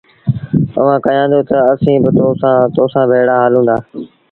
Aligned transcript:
اُئآݩٚ 0.77 1.03
ڪهيآندونٚ 1.05 1.47
تا، 1.49 1.59
”اسيٚݩٚ 1.71 2.01
با 2.03 2.09
تو 2.75 2.79
سآݩٚ 2.91 3.09
ڀيڙآ 3.11 3.35
هلونٚ 3.45 3.67
دآ۔ 3.69 3.77